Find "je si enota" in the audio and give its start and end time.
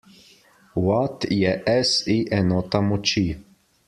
1.39-2.81